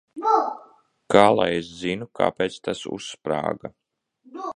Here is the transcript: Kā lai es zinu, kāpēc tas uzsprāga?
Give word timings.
Kā 1.15 1.25
lai 1.39 1.45
es 1.57 1.69
zinu, 1.81 2.07
kāpēc 2.21 2.57
tas 2.69 2.81
uzsprāga? 2.97 3.73